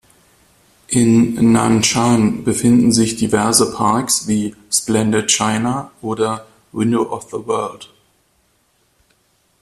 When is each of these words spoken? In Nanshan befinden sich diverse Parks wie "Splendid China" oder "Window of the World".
In 0.87 1.35
Nanshan 1.51 2.43
befinden 2.43 2.91
sich 2.91 3.17
diverse 3.17 3.71
Parks 3.71 4.27
wie 4.27 4.55
"Splendid 4.71 5.29
China" 5.29 5.91
oder 6.01 6.47
"Window 6.71 7.03
of 7.11 7.25
the 7.29 7.45
World". 7.45 7.91